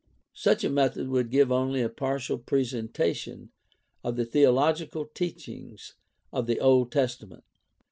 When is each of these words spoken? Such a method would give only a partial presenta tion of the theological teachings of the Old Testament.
Such 0.33 0.63
a 0.63 0.69
method 0.71 1.09
would 1.09 1.29
give 1.29 1.51
only 1.51 1.79
a 1.83 1.87
partial 1.87 2.39
presenta 2.39 3.13
tion 3.15 3.51
of 4.03 4.15
the 4.15 4.25
theological 4.25 5.05
teachings 5.05 5.93
of 6.33 6.47
the 6.47 6.59
Old 6.59 6.91
Testament. 6.91 7.43